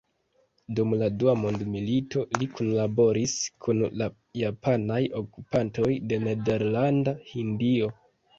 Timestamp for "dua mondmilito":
1.23-2.23